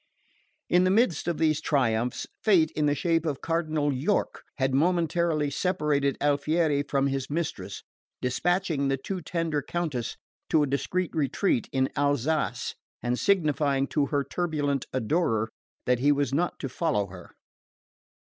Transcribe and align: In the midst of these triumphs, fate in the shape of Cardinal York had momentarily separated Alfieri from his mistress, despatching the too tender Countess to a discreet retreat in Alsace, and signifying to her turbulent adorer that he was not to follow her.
In 0.67 0.83
the 0.83 0.89
midst 0.89 1.27
of 1.27 1.37
these 1.37 1.61
triumphs, 1.61 2.25
fate 2.43 2.71
in 2.71 2.87
the 2.87 2.95
shape 2.95 3.23
of 3.23 3.39
Cardinal 3.43 3.93
York 3.93 4.41
had 4.57 4.73
momentarily 4.73 5.51
separated 5.51 6.17
Alfieri 6.19 6.81
from 6.81 7.05
his 7.05 7.29
mistress, 7.29 7.83
despatching 8.19 8.87
the 8.87 8.97
too 8.97 9.21
tender 9.21 9.61
Countess 9.61 10.17
to 10.49 10.63
a 10.63 10.65
discreet 10.65 11.11
retreat 11.15 11.69
in 11.71 11.87
Alsace, 11.95 12.73
and 13.03 13.19
signifying 13.19 13.85
to 13.89 14.07
her 14.07 14.23
turbulent 14.23 14.87
adorer 14.91 15.51
that 15.85 15.99
he 15.99 16.11
was 16.11 16.33
not 16.33 16.57
to 16.61 16.67
follow 16.67 17.05
her. 17.05 17.33